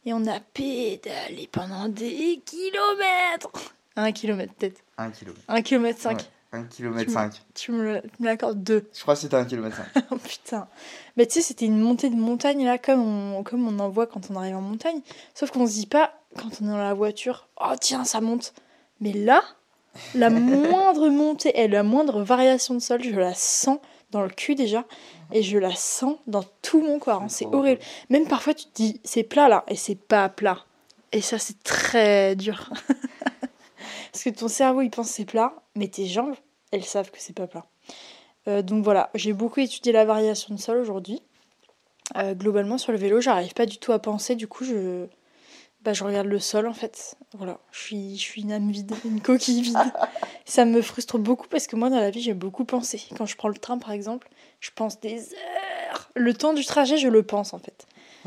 et 0.04 0.12
on 0.12 0.26
a 0.26 0.40
pédalé 0.40 1.48
pendant 1.52 1.88
des 1.88 2.40
kilomètres. 2.44 3.50
Un 3.96 4.12
kilomètre 4.12 4.54
peut-être. 4.54 4.80
1 4.98 5.10
km. 5.10 5.36
Un 5.48 5.62
kilomètre 5.62 6.00
cinq. 6.00 6.18
Ouais. 6.18 6.24
1 6.52 6.64
km 6.64 6.98
Tu 7.04 7.06
me- 7.08 7.12
5. 7.14 7.32
Tu 7.54 7.72
me 7.72 7.94
me 8.18 8.26
l'accordes 8.26 8.62
deux. 8.62 8.88
Je 8.94 9.02
crois 9.02 9.14
que 9.14 9.20
c'était 9.20 9.36
1 9.36 9.44
km 9.44 9.76
5. 9.94 10.04
Oh 10.10 10.16
putain. 10.16 10.66
Mais 11.16 11.26
tu 11.26 11.34
sais, 11.34 11.42
c'était 11.42 11.66
une 11.66 11.78
montée 11.78 12.08
de 12.10 12.16
montagne 12.16 12.64
là, 12.64 12.78
comme 12.78 13.00
on, 13.00 13.42
comme 13.42 13.66
on 13.68 13.78
en 13.78 13.88
voit 13.88 14.06
quand 14.06 14.30
on 14.30 14.36
arrive 14.36 14.56
en 14.56 14.60
montagne. 14.62 15.00
Sauf 15.34 15.50
qu'on 15.50 15.66
se 15.66 15.74
dit 15.74 15.86
pas, 15.86 16.12
quand 16.36 16.48
on 16.60 16.64
est 16.66 16.70
dans 16.70 16.76
la 16.76 16.94
voiture, 16.94 17.48
oh 17.60 17.74
tiens, 17.80 18.04
ça 18.04 18.20
monte. 18.20 18.52
Mais 19.00 19.12
là, 19.12 19.42
la 20.14 20.30
moindre 20.30 21.08
montée 21.08 21.58
et 21.60 21.68
la 21.68 21.82
moindre 21.82 22.22
variation 22.22 22.74
de 22.74 22.80
sol, 22.80 23.02
je 23.02 23.10
la 23.10 23.34
sens 23.34 23.78
dans 24.10 24.22
le 24.22 24.30
cul 24.30 24.54
déjà. 24.56 24.84
Et 25.32 25.42
je 25.42 25.58
la 25.58 25.74
sens 25.74 26.16
dans 26.26 26.44
tout 26.62 26.82
mon 26.82 26.98
corps. 26.98 27.22
hein. 27.22 27.28
C'est 27.28 27.46
horrible. 27.46 27.80
Même 28.08 28.26
parfois, 28.26 28.54
tu 28.54 28.66
te 28.66 28.74
dis, 28.74 29.00
c'est 29.04 29.22
plat 29.22 29.48
là, 29.48 29.64
et 29.68 29.76
c'est 29.76 29.94
pas 29.94 30.28
plat. 30.28 30.64
Et 31.12 31.20
ça, 31.20 31.38
c'est 31.38 31.62
très 31.62 32.36
dur. 32.36 32.70
Parce 34.12 34.24
que 34.24 34.30
ton 34.30 34.48
cerveau, 34.48 34.82
il 34.82 34.90
pense 34.90 35.08
que 35.08 35.14
c'est 35.14 35.24
plat, 35.24 35.54
mais 35.76 35.88
tes 35.88 36.06
jambes, 36.06 36.34
elles 36.72 36.84
savent 36.84 37.10
que 37.10 37.18
c'est 37.20 37.34
pas 37.34 37.46
plat. 37.46 37.66
Euh, 38.48 38.62
donc 38.62 38.84
voilà, 38.84 39.10
j'ai 39.14 39.32
beaucoup 39.32 39.60
étudié 39.60 39.92
la 39.92 40.04
variation 40.04 40.54
de 40.54 40.60
sol 40.60 40.78
aujourd'hui. 40.78 41.22
Euh, 42.16 42.34
globalement, 42.34 42.78
sur 42.78 42.92
le 42.92 42.98
vélo, 42.98 43.20
j'arrive 43.20 43.54
pas 43.54 43.66
du 43.66 43.78
tout 43.78 43.92
à 43.92 43.98
penser, 43.98 44.34
du 44.34 44.48
coup, 44.48 44.64
je, 44.64 45.06
bah, 45.82 45.92
je 45.92 46.04
regarde 46.04 46.26
le 46.26 46.38
sol 46.38 46.66
en 46.66 46.74
fait. 46.74 47.16
Voilà, 47.34 47.58
je 47.72 47.78
suis, 47.80 48.16
je 48.16 48.22
suis 48.22 48.42
une 48.42 48.52
âme 48.52 48.70
vide, 48.70 48.94
une 49.04 49.20
coquille 49.20 49.62
vide. 49.62 49.78
Ça 50.44 50.64
me 50.64 50.82
frustre 50.82 51.18
beaucoup 51.18 51.46
parce 51.48 51.66
que 51.66 51.76
moi, 51.76 51.90
dans 51.90 52.00
la 52.00 52.10
vie, 52.10 52.20
j'aime 52.22 52.38
beaucoup 52.38 52.64
penser. 52.64 53.02
Quand 53.16 53.26
je 53.26 53.36
prends 53.36 53.48
le 53.48 53.54
train, 53.56 53.78
par 53.78 53.92
exemple, 53.92 54.28
je 54.60 54.70
pense 54.74 55.00
des 55.00 55.32
heures. 55.32 56.10
Le 56.14 56.34
temps 56.34 56.52
du 56.52 56.64
trajet, 56.64 56.96
je 56.98 57.08
le 57.08 57.22
pense 57.22 57.54
en 57.54 57.58
fait. 57.58 57.86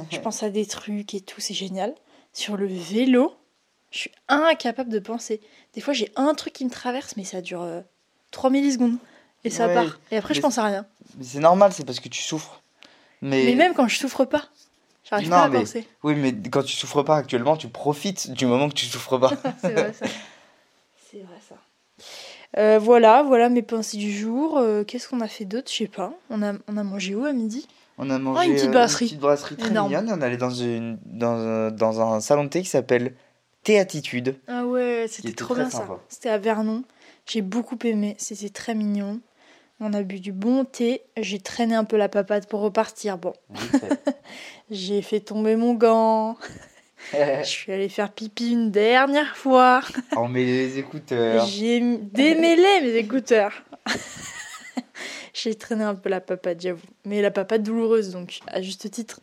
Je 0.10 0.20
pense 0.20 0.42
à 0.42 0.50
des 0.50 0.66
trucs 0.66 1.14
et 1.14 1.22
tout, 1.22 1.40
c'est 1.40 1.54
génial. 1.54 1.94
Sur 2.32 2.58
le 2.58 2.66
vélo, 2.66 3.36
je 3.92 4.00
suis 4.00 4.12
incapable 4.28 4.90
de 4.90 4.98
penser. 5.00 5.40
Des 5.74 5.82
fois, 5.82 5.94
j'ai 5.94 6.12
un 6.16 6.34
truc 6.34 6.54
qui 6.54 6.66
me 6.66 6.72
traverse, 6.72 7.16
mais 7.16 7.24
ça 7.24 7.42
dure 7.42 7.62
euh, 7.62 7.82
3 8.32 8.50
millisecondes. 8.50 8.98
Et 9.44 9.52
ça 9.52 9.68
Ouais, 9.68 9.74
part. 9.76 10.00
Et 10.10 10.18
après, 10.18 10.34
je 10.34 10.42
pense 10.42 10.58
à 10.58 10.64
rien. 10.64 10.86
Mais 11.18 11.24
c'est 11.26 11.40
normal, 11.40 11.74
c'est 11.74 11.86
parce 11.86 12.00
que 12.00 12.10
tu 12.10 12.24
souffres. 12.24 12.62
Mais, 13.22 13.44
Mais 13.46 13.56
même 13.56 13.74
quand 13.76 13.88
je 13.88 13.98
souffre 13.98 14.26
pas, 14.26 14.46
j'arrive 15.22 15.30
Non, 15.30 15.36
pas 15.38 15.44
à 15.44 15.50
mais- 15.50 15.60
penser. 15.60 15.88
Oui, 16.04 16.16
mais 16.16 16.34
quand 16.50 16.64
tu 16.64 16.76
souffres 16.76 17.04
pas 17.04 17.18
actuellement, 17.18 17.56
tu 17.58 17.68
profites 17.68 18.32
du 18.32 18.46
moment 18.46 18.70
que 18.70 18.74
tu 18.76 18.86
souffres 18.86 19.18
pas. 19.18 19.32
C'est 19.62 19.74
vrai 19.74 19.94
ça. 19.94 20.06
C'est 21.12 21.18
vrai 21.20 21.38
ça. 21.48 21.56
Euh, 22.58 22.80
voilà, 22.80 23.24
voilà 23.24 23.50
mes 23.50 23.62
pensées 23.64 23.98
du 23.98 24.12
jour. 24.12 24.58
Euh, 24.58 24.84
Qu'est-ce 24.84 25.08
qu'on 25.08 25.22
a 25.22 25.28
fait 25.28 25.46
d'autre? 25.46 25.70
Je 25.72 25.78
sais 25.78 25.88
pas. 25.88 26.14
On 26.30 26.42
a, 26.44 26.54
on 26.68 26.78
a 26.78 26.84
mangé 26.84 27.16
où 27.16 27.26
à 27.26 27.34
midi? 27.34 27.68
On 27.98 28.10
a 28.10 28.18
mangé 28.20 28.48
une 28.48 28.54
petite 28.56 28.68
euh, 28.70 28.72
brasserie. 28.72 29.06
petite 29.06 29.20
brasserie 29.20 29.56
très 29.56 29.70
Énorme. 29.70 29.90
mignonne. 29.90 30.10
On 30.12 30.22
est 30.22 30.26
allé 30.26 30.38
dans, 30.38 30.50
une, 30.52 30.98
dans, 31.06 31.36
un, 31.38 31.72
dans 31.72 32.02
un 32.02 32.20
salon 32.20 32.44
de 32.46 32.50
thé 32.50 32.62
qui 32.62 32.70
s'appelle 32.70 33.14
Théatitude. 33.64 34.36
Ah 34.48 34.66
ouais, 34.66 35.06
c'était 35.10 35.30
était 35.30 35.36
trop 35.38 35.56
bien 35.56 35.70
ça. 35.70 35.88
C'était 36.10 36.30
à 36.30 36.38
Vernon. 36.38 36.84
J'ai 37.26 37.42
beaucoup 37.42 37.78
aimé. 37.86 38.16
C'était 38.20 38.50
très 38.50 38.76
mignon. 38.76 39.20
On 39.86 39.92
a 39.92 40.02
bu 40.02 40.22
du 40.22 40.32
bon 40.32 40.64
thé. 40.64 41.02
J'ai 41.18 41.42
traîné 41.42 41.76
un 41.76 41.84
peu 41.84 41.98
la 41.98 42.08
papade 42.08 42.48
pour 42.48 42.62
repartir. 42.62 43.18
Bon, 43.18 43.34
j'ai 44.72 45.02
fait 45.02 45.20
tomber 45.20 45.58
mon 45.58 45.74
gant. 45.74 46.38
Je 47.12 47.44
suis 47.44 47.70
allée 47.74 47.90
faire 47.90 48.10
pipi 48.10 48.54
une 48.54 48.72
dernière 48.72 49.36
fois. 49.36 49.82
On 50.16 50.30
met 50.30 50.46
les 50.46 50.80
écouteurs. 50.80 51.46
J'ai 51.48 51.82
démêlé 51.82 52.80
mes 52.82 52.96
écouteurs. 52.96 53.64
J'ai 55.34 55.54
traîné 55.56 55.84
un 55.84 55.96
peu 55.96 56.08
la 56.08 56.22
papade, 56.22 56.62
j'avoue. 56.62 56.88
Mais 57.04 57.22
la 57.22 57.32
papade 57.32 57.62
douloureuse, 57.62 58.12
donc 58.12 58.40
à 58.48 58.62
juste 58.62 58.90
titre. 58.90 59.20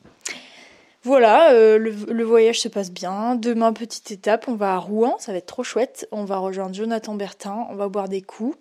Voilà, 1.05 1.53
euh, 1.55 1.79
le, 1.79 1.91
le 1.91 2.25
voyage 2.25 2.61
se 2.61 2.69
passe 2.69 2.91
bien. 2.91 3.35
Demain, 3.35 3.73
petite 3.73 4.11
étape, 4.11 4.47
on 4.47 4.57
va 4.57 4.75
à 4.75 4.77
Rouen, 4.77 5.17
ça 5.21 5.33
va 5.33 5.39
être 5.39 5.47
trop 5.47 5.65
chouette. 5.65 6.07
On 6.13 6.25
va 6.27 6.37
rejoindre 6.37 6.75
Jonathan 6.75 7.15
Bertin, 7.15 7.67
on 7.71 7.77
va 7.77 7.89
boire 7.89 8.11
des 8.11 8.21
coups. 8.21 8.59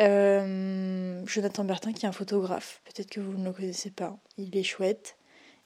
Euh, 0.00 1.22
Jonathan 1.26 1.64
Bertin 1.64 1.92
qui 1.92 2.06
est 2.06 2.08
un 2.08 2.12
photographe, 2.12 2.80
peut-être 2.84 3.10
que 3.10 3.20
vous 3.20 3.36
ne 3.36 3.44
le 3.44 3.52
connaissez 3.52 3.90
pas. 3.90 4.16
Il 4.36 4.56
est 4.56 4.62
chouette. 4.62 5.16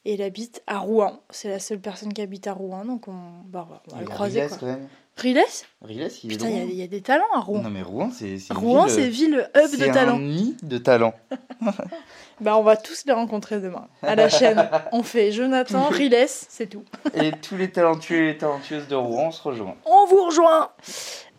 Et 0.05 0.15
il 0.15 0.23
habite 0.23 0.63
à 0.67 0.79
Rouen. 0.81 1.23
C'est 1.31 1.49
la 1.49 1.61
seule 1.61 1.81
personne 1.81 2.13
qui 2.13 2.23
habite 2.23 2.49
à 2.49 2.53
Rouen, 2.53 2.85
donc 2.85 3.07
on, 3.07 3.43
bah, 3.47 3.69
on 3.89 3.95
va 3.95 4.01
le 4.01 4.07
croiser. 4.07 4.49
Quoi. 4.49 4.57
quand 4.59 4.67
même. 4.67 4.89
Riles 5.17 5.45
Riles, 5.83 6.09
il 6.25 6.31
Putain, 6.31 6.49
il 6.49 6.75
y 6.75 6.81
a- 6.81 6.85
y, 6.85 6.89
des 6.89 7.03
talents 7.03 7.25
à 7.35 7.41
Rouen. 7.41 7.63
Non 7.63 7.71
mais 7.71 7.83
Rouen, 7.83 8.11
c'est 8.13 8.39
c'est 8.39 8.55
Rouen, 8.55 8.87
ville, 8.87 8.95
c'est 8.95 9.09
ville 9.09 9.49
hub 9.55 9.67
c'est 9.69 9.77
de 9.77 9.85
un 9.89 9.93
talent. 9.93 10.19
nid 10.19 10.57
de 10.63 10.79
talent. 10.79 11.15
Bah, 12.41 12.57
on 12.57 12.63
va 12.65 12.77
tous 12.77 13.05
les 13.07 13.13
rencontrer 13.13 13.61
demain 13.61 13.87
à 14.03 14.17
la 14.17 14.29
chaîne. 14.29 14.69
On 14.93 15.05
fait 15.05 15.31
Jonathan, 15.31 15.87
Riles, 15.89 16.27
c'est 16.27 16.67
tout. 16.67 16.83
Et 17.15 17.31
tous 17.31 17.57
les 17.57 17.71
talentueux 17.71 18.17
et 18.17 18.33
les 18.33 18.39
talentueuses 18.39 18.89
de 18.89 18.97
Rouen 18.97 19.31
se 19.31 19.41
rejoignent. 19.43 19.77
On 19.85 20.07
vous 20.07 20.25
rejoint 20.25 20.71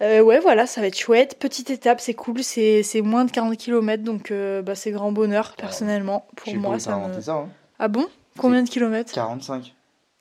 Euh, 0.02 0.22
Ouais, 0.22 0.40
voilà, 0.40 0.66
ça 0.66 0.80
va 0.80 0.88
être 0.88 0.98
chouette. 0.98 1.38
Petite 1.40 1.70
étape, 1.72 2.00
c'est 2.00 2.14
cool. 2.14 2.42
C'est 2.42 2.84
c'est 2.84 3.02
moins 3.02 3.26
de 3.26 3.32
40 3.32 3.58
km, 3.58 4.02
donc 4.04 4.32
euh, 4.32 4.62
bah, 4.62 4.76
c'est 4.76 4.92
grand 4.92 5.12
bonheur, 5.12 5.56
personnellement. 5.58 6.26
Je 6.46 6.52
Pour 6.54 6.62
moi, 6.62 6.80
ça 6.80 6.96
me... 6.96 7.20
ça. 7.20 7.34
Hein. 7.34 7.50
Ah 7.80 7.90
bon? 7.90 8.06
Combien 8.38 8.64
de 8.64 8.70
kilomètres? 8.70 9.12
45. 9.12 9.74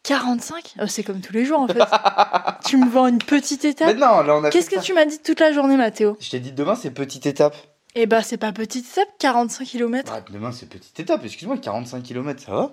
45 0.04 0.74
Euh, 0.80 0.86
C'est 0.86 1.02
comme 1.04 1.20
tous 1.20 1.32
les 1.32 1.44
jours, 1.44 1.60
en 1.60 1.68
fait. 1.68 1.78
tu 2.66 2.76
me 2.76 2.88
vends 2.88 3.06
une 3.06 3.18
petite 3.18 3.64
Mais 3.64 3.70
étape 3.70 3.96
non, 3.96 4.22
là 4.22 4.36
on 4.36 4.44
a 4.44 4.50
Qu'est-ce 4.50 4.70
que 4.70 4.76
ça. 4.76 4.82
tu 4.82 4.94
m'as 4.94 5.04
dit 5.04 5.18
toute 5.20 5.40
la 5.40 5.52
journée, 5.52 5.76
Mathéo 5.76 6.16
Je 6.20 6.30
t'ai 6.30 6.40
dit 6.40 6.52
demain 6.52 6.74
c'est 6.74 6.90
petite 6.90 7.26
étape. 7.26 7.56
Eh 7.94 8.06
bah, 8.06 8.22
c'est 8.22 8.38
pas 8.38 8.52
petite 8.52 8.86
étape, 8.90 9.08
45 9.18 9.64
km. 9.66 10.12
Demain 10.30 10.50
c'est 10.52 10.66
petite 10.66 10.98
étape, 10.98 11.24
excuse-moi, 11.24 11.58
45 11.58 12.02
km, 12.02 12.42
ça 12.42 12.52
va? 12.52 12.72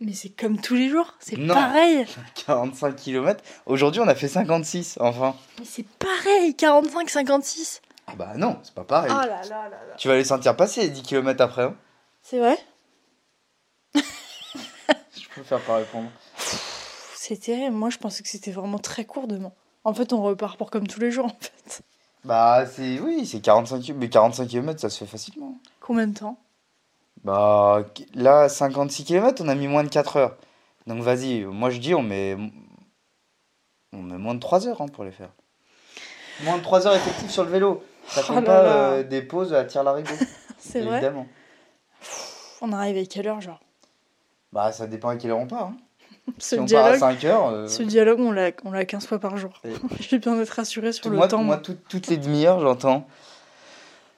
Mais 0.00 0.12
c'est 0.14 0.30
comme 0.30 0.60
tous 0.60 0.74
les 0.74 0.88
jours, 0.88 1.14
c'est 1.20 1.36
Non. 1.38 1.54
pareil. 1.54 2.04
45 2.46 2.96
km. 2.96 3.42
Aujourd'hui 3.66 4.00
on 4.00 4.08
a 4.08 4.14
fait 4.14 4.28
56, 4.28 4.98
enfin. 5.00 5.34
Mais 5.58 5.64
c'est 5.64 5.86
pareil, 5.86 6.54
45, 6.54 7.08
56. 7.08 7.80
Ah 8.08 8.12
bah 8.16 8.32
non, 8.36 8.58
c'est 8.62 8.74
pas 8.74 8.84
pareil. 8.84 9.10
Oh 9.14 9.20
là 9.20 9.26
là 9.48 9.68
là. 9.68 9.78
Tu 9.96 10.08
vas 10.08 10.16
les 10.16 10.24
sentir 10.24 10.56
passer 10.56 10.82
les 10.82 10.88
10 10.90 11.02
km 11.02 11.40
après. 11.42 11.62
Hein. 11.62 11.74
C'est 12.22 12.38
vrai? 12.40 12.58
Je 13.94 14.00
peux 15.34 15.42
faire 15.44 15.60
pareil 15.60 15.86
pour 17.36 17.72
moi. 17.72 17.90
Je 17.90 17.98
pensais 17.98 18.22
que 18.22 18.28
c'était 18.28 18.52
vraiment 18.52 18.78
très 18.78 19.04
court 19.04 19.26
demain. 19.26 19.52
En 19.84 19.94
fait, 19.94 20.12
on 20.12 20.22
repart 20.22 20.56
pour 20.56 20.70
comme 20.70 20.86
tous 20.86 21.00
les 21.00 21.10
jours, 21.10 21.26
en 21.26 21.36
fait. 21.40 21.82
Bah 22.24 22.64
c'est 22.66 23.00
oui, 23.00 23.26
c'est 23.26 23.40
45 23.40 23.80
km, 23.80 23.98
mais 23.98 24.08
45 24.08 24.46
km 24.46 24.80
ça 24.80 24.88
se 24.88 24.98
fait 24.98 25.10
facilement. 25.10 25.58
Combien 25.80 26.06
de 26.06 26.16
temps? 26.16 26.38
Bah 27.24 27.84
là 28.14 28.48
56 28.48 29.04
km, 29.04 29.42
on 29.44 29.48
a 29.48 29.54
mis 29.56 29.66
moins 29.66 29.82
de 29.82 29.88
4 29.88 30.16
heures. 30.16 30.36
Donc 30.86 31.02
vas-y, 31.02 31.44
moi 31.44 31.70
je 31.70 31.78
dis 31.78 31.94
on 31.94 32.02
met 32.02 32.36
on 33.92 34.02
met 34.02 34.18
moins 34.18 34.34
de 34.34 34.40
3 34.40 34.68
heures 34.68 34.80
hein, 34.80 34.86
pour 34.86 35.02
les 35.02 35.10
faire. 35.10 35.30
Moins 36.44 36.58
de 36.58 36.62
3 36.62 36.86
heures 36.86 36.94
effectives 36.94 37.30
sur 37.30 37.42
le 37.44 37.50
vélo. 37.50 37.82
Ça 38.06 38.22
Oh 38.28 38.34
compte 38.34 38.44
pas 38.44 38.60
euh, 38.60 39.02
des 39.02 39.22
pauses 39.22 39.52
à 39.52 39.64
tir 39.64 39.82
larigot. 39.82 40.10
C'est 40.58 40.80
vrai? 40.80 40.98
Évidemment. 40.98 41.26
On 42.60 42.72
arrive 42.72 42.98
à 42.98 43.04
quelle 43.04 43.26
heure, 43.26 43.40
genre? 43.40 43.60
Bah 44.52 44.70
ça 44.70 44.86
dépend 44.86 45.08
à 45.08 45.16
quelle 45.16 45.32
heure 45.32 45.38
on 45.38 45.48
part. 45.48 45.66
Hein. 45.66 45.76
Ce 46.38 46.54
si 46.56 46.60
on 46.60 46.66
part 46.66 46.84
à 46.86 46.96
dialogue, 46.96 46.98
5 47.00 47.24
heures. 47.24 47.48
euh, 47.48 47.66
ce 47.68 47.82
dialogue, 47.82 48.20
on 48.20 48.30
l'a, 48.32 48.50
on 48.64 48.70
l'a 48.70 48.84
15 48.84 49.06
fois 49.06 49.18
par 49.18 49.36
jour. 49.36 49.50
Et- 49.64 49.70
Je 50.00 50.08
vais 50.10 50.18
bien 50.18 50.38
être 50.40 50.50
rassurée 50.50 50.92
sur 50.92 51.02
tout- 51.04 51.10
le 51.10 51.16
moi, 51.16 51.28
temps. 51.28 51.42
moi, 51.42 51.56
tout- 51.58 51.76
toutes 51.88 52.06
les 52.08 52.16
demi-heures 52.16 52.60
j'entends. 52.60 53.06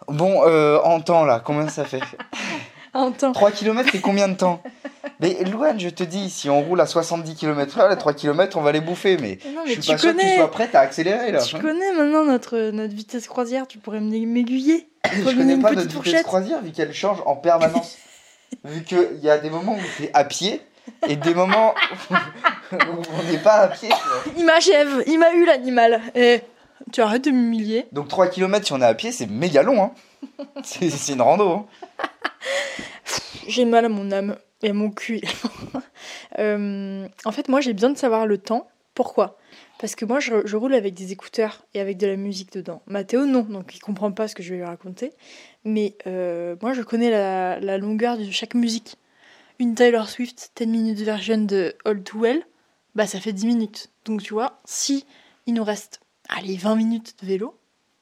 Bon, 0.09 0.43
euh, 0.47 0.79
en 0.85 1.01
temps 1.01 1.25
là, 1.25 1.41
combien 1.45 1.69
ça 1.69 1.85
fait? 1.85 2.01
Un 2.97 3.11
temps. 3.11 3.33
3 3.33 3.51
km 3.51 3.89
c'est 3.91 4.01
combien 4.01 4.29
de 4.29 4.35
temps? 4.35 4.63
Mais 5.19 5.43
Louane, 5.45 5.81
je 5.81 5.89
te 5.89 6.05
dis, 6.05 6.31
si 6.31 6.49
on 6.49 6.61
roule 6.63 6.81
à 6.81 6.87
70 6.87 7.35
km 7.35 7.77
h 7.79 7.91
les 7.91 7.97
3 7.97 8.13
km 8.13 8.57
on 8.57 8.63
va 8.63 8.71
les 8.71 8.81
bouffer. 8.81 9.17
Mais 9.17 9.39
Non, 9.53 9.63
je 9.65 9.69
mais 9.69 9.73
suis 9.73 9.81
tu 9.81 9.91
pas 9.93 9.99
sûr 9.99 10.11
que 10.13 10.15
tu 10.17 10.21
connais. 10.23 10.37
sois 10.37 10.51
prête 10.51 10.75
à 10.77 10.81
accélérer 10.81 11.33
là. 11.33 11.41
Tu 11.43 11.59
connais 11.59 11.93
maintenant 11.93 12.25
notre, 12.25 12.71
notre 12.71 12.95
vitesse 12.95 13.27
croisière, 13.27 13.67
tu 13.67 13.79
pourrais 13.79 14.01
m'aiguiller. 14.01 14.89
Je 15.13 15.25
connais 15.25 15.57
pas 15.57 15.71
notre 15.71 15.81
vitesse 15.81 15.93
fourchette. 15.93 16.23
croisière 16.23 16.63
vu 16.63 16.71
qu'elle 16.71 16.95
change 16.95 17.19
en 17.27 17.35
permanence. 17.35 17.97
vu 18.65 18.85
qu'il 18.85 19.19
y 19.23 19.29
a 19.31 19.39
des 19.39 19.51
moments 19.51 19.75
où 19.75 19.81
t'es 19.99 20.11
à 20.15 20.23
pied 20.25 20.61
et 21.09 21.17
des 21.17 21.35
moments 21.35 21.75
où 22.73 23.03
on 23.19 23.33
n'est 23.33 23.39
pas 23.39 23.61
à 23.61 23.69
pied. 23.69 23.89
tu 23.89 23.95
vois. 23.95 24.33
Il 24.37 24.45
m'achève, 24.45 25.05
il 25.07 25.19
m'a 25.19 25.33
eu 25.33 25.45
l'animal. 25.45 26.01
Et 26.15 26.41
tu 26.93 27.01
arrêtes 27.01 27.25
de 27.25 27.31
m'humilier. 27.31 27.87
Donc 27.93 28.09
3 28.09 28.29
km 28.29 28.67
si 28.67 28.73
on 28.73 28.81
est 28.81 28.85
à 28.85 28.95
pied, 28.95 29.13
c'est 29.13 29.27
méga 29.27 29.63
long. 29.63 29.83
Hein. 29.83 29.93
C'est 30.63 30.91
c'est 30.91 31.13
une 31.13 31.23
rando. 31.23 31.51
Hein. 31.51 31.67
J'ai 33.47 33.65
mal 33.65 33.85
à 33.85 33.89
mon 33.89 34.11
âme 34.11 34.37
et 34.63 34.71
à 34.71 34.73
mon 34.73 34.91
cul. 34.91 35.21
Euh, 36.41 37.07
en 37.25 37.31
fait, 37.31 37.49
moi, 37.49 37.61
j'ai 37.61 37.73
besoin 37.73 37.91
de 37.91 37.97
savoir 37.97 38.27
le 38.27 38.39
temps. 38.39 38.67
Pourquoi? 38.95 39.39
Parce 39.79 39.95
que 39.95 40.05
moi, 40.05 40.19
je, 40.19 40.45
je 40.45 40.57
roule 40.57 40.75
avec 40.75 40.93
des 40.93 41.13
écouteurs 41.13 41.65
et 41.75 41.81
avec 41.81 41.97
de 41.97 42.09
la 42.09 42.17
musique 42.17 42.53
dedans. 42.53 42.83
Mathéo, 42.89 43.25
non, 43.25 43.43
donc 43.43 43.73
il 43.73 43.79
comprend 43.79 44.11
pas 44.11 44.27
ce 44.27 44.35
que 44.35 44.43
je 44.43 44.51
vais 44.51 44.57
lui 44.57 44.65
raconter. 44.65 45.13
Mais 45.65 45.95
euh, 46.09 46.57
moi, 46.61 46.73
je 46.73 46.83
connais 46.83 47.11
la, 47.11 47.61
la 47.61 47.79
longueur 47.79 48.19
de 48.19 48.29
chaque 48.33 48.55
musique. 48.55 48.97
Une 49.59 49.75
Taylor 49.75 50.09
Swift 50.09 50.53
10 50.57 50.67
minutes 50.67 50.99
version 51.01 51.39
de 51.39 51.75
All 51.85 52.03
Too 52.03 52.19
Well, 52.21 52.43
bah 52.95 53.07
ça 53.07 53.21
fait 53.21 53.33
10 53.33 53.47
minutes. 53.47 53.91
Donc 54.05 54.23
tu 54.23 54.35
vois, 54.35 54.61
si 54.65 55.05
il 55.47 55.55
nous 55.55 55.65
reste, 55.65 56.01
allez, 56.29 56.57
20 56.57 56.75
minutes 56.77 57.15
de 57.23 57.27
vélo, 57.27 57.57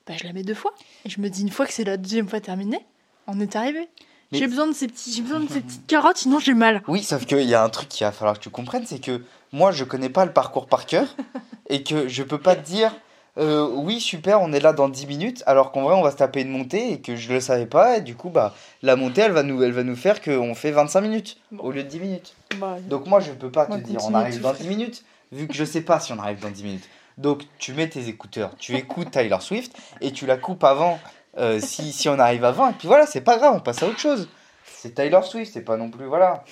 bah 0.06 0.14
je 0.20 0.24
la 0.24 0.32
mets 0.32 0.42
deux 0.44 0.54
fois. 0.54 0.72
Et 1.04 1.10
je 1.10 1.20
me 1.20 1.28
dis 1.28 1.42
une 1.42 1.50
fois 1.50 1.66
que 1.66 1.72
c'est 1.72 1.84
la 1.84 1.96
deuxième 1.96 2.28
fois 2.28 2.40
terminée, 2.40 2.84
on 3.26 3.38
est 3.40 3.54
arrivé. 3.56 3.88
Mais- 4.30 4.38
J'ai 4.38 4.46
besoin 4.46 4.66
de 4.66 4.72
ces 4.72 4.86
petits, 4.86 5.12
j'ai 5.12 5.20
besoin 5.22 5.40
de 5.40 5.48
ces 5.50 5.60
petites 5.60 5.86
carottes, 5.86 6.16
sinon 6.16 6.38
j'ai 6.38 6.54
mal. 6.54 6.82
Oui, 6.88 7.02
sauf 7.02 7.26
qu'il 7.26 7.42
y 7.42 7.54
a 7.54 7.62
un 7.62 7.68
truc 7.68 7.88
qu'il 7.90 8.06
va 8.06 8.12
falloir 8.12 8.38
que 8.38 8.42
tu 8.42 8.48
comprennes, 8.50 8.86
c'est 8.86 8.98
que 8.98 9.22
moi 9.52 9.72
je 9.72 9.84
connais 9.84 10.08
pas 10.08 10.24
le 10.24 10.32
parcours 10.32 10.66
par 10.66 10.86
cœur 10.86 11.14
et 11.68 11.82
que 11.82 12.08
je 12.08 12.22
peux 12.22 12.38
pas 12.40 12.56
te 12.56 12.64
dire 12.64 12.94
euh, 13.38 13.66
oui 13.72 13.98
super 14.00 14.42
on 14.42 14.52
est 14.52 14.60
là 14.60 14.72
dans 14.74 14.88
10 14.90 15.06
minutes 15.06 15.42
alors 15.46 15.72
qu'en 15.72 15.82
vrai 15.82 15.94
on 15.94 16.02
va 16.02 16.10
se 16.10 16.16
taper 16.16 16.42
une 16.42 16.50
montée 16.50 16.92
et 16.92 17.00
que 17.00 17.16
je 17.16 17.32
le 17.32 17.40
savais 17.40 17.64
pas 17.66 17.96
et 17.96 18.00
du 18.02 18.14
coup 18.14 18.28
bah 18.28 18.54
la 18.82 18.94
montée 18.96 19.22
elle 19.22 19.32
va 19.32 19.42
nous, 19.42 19.62
elle 19.62 19.72
va 19.72 19.84
nous 19.84 19.96
faire 19.96 20.20
qu'on 20.20 20.54
fait 20.54 20.70
25 20.70 21.00
minutes 21.00 21.38
Bon. 21.50 21.64
au 21.64 21.70
lieu 21.72 21.82
de 21.82 21.88
10 21.88 22.00
minutes. 22.00 22.34
Bah, 22.58 22.76
Donc 22.82 23.06
moi 23.06 23.20
je 23.20 23.32
peux 23.32 23.50
pas 23.50 23.64
te 23.66 23.76
dire 23.78 24.00
on 24.04 24.12
arrive 24.14 24.40
dans 24.40 24.52
frais. 24.52 24.64
10 24.64 24.68
minutes 24.68 25.04
vu 25.32 25.48
que 25.48 25.54
je 25.54 25.64
sais 25.64 25.80
pas 25.80 25.98
si 25.98 26.12
on 26.12 26.18
arrive 26.18 26.40
dans 26.40 26.50
10 26.50 26.62
minutes. 26.62 26.88
Donc 27.16 27.44
tu 27.58 27.72
mets 27.72 27.88
tes 27.88 28.08
écouteurs, 28.08 28.52
tu 28.58 28.74
écoutes 28.76 29.10
Tyler 29.10 29.36
Swift 29.40 29.74
et 30.02 30.12
tu 30.12 30.26
la 30.26 30.36
coupes 30.36 30.64
avant 30.64 30.98
euh, 31.38 31.58
si, 31.60 31.92
si 31.92 32.10
on 32.10 32.18
arrive 32.18 32.44
avant 32.44 32.68
et 32.68 32.72
puis 32.74 32.86
voilà 32.88 33.06
c'est 33.06 33.22
pas 33.22 33.38
grave 33.38 33.54
on 33.56 33.60
passe 33.60 33.82
à 33.82 33.86
autre 33.86 33.98
chose. 33.98 34.28
C'est 34.66 34.94
Tyler 34.94 35.20
Swift, 35.22 35.52
c'est 35.54 35.60
pas 35.62 35.76
non 35.78 35.88
plus 35.90 36.04
voilà. 36.06 36.44